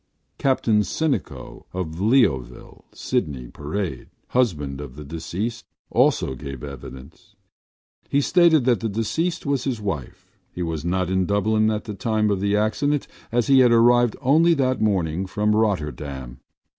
Captain 0.39 0.79
Sinico, 0.79 1.65
of 1.73 1.99
Leoville, 2.01 2.85
Sydney 2.91 3.49
Parade, 3.49 4.09
husband 4.29 4.81
of 4.81 4.95
the 4.95 5.05
deceased, 5.05 5.67
also 5.91 6.33
gave 6.33 6.63
evidence. 6.63 7.35
He 8.09 8.19
stated 8.19 8.65
that 8.65 8.79
the 8.79 8.89
deceased 8.89 9.45
was 9.45 9.65
his 9.65 9.79
wife. 9.79 10.39
He 10.51 10.63
was 10.63 10.83
not 10.83 11.11
in 11.11 11.27
Dublin 11.27 11.69
at 11.69 11.83
the 11.83 11.93
time 11.93 12.31
of 12.31 12.39
the 12.39 12.57
accident 12.57 13.07
as 13.31 13.45
he 13.45 13.59
had 13.59 13.71
arrived 13.71 14.15
only 14.21 14.55
that 14.55 14.81
morning 14.81 15.27
from 15.27 15.55
Rotterdam. 15.55 16.39